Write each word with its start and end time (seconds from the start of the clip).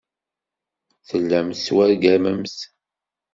Tellamt 1.07 1.55
tettwargamemt. 1.57 2.57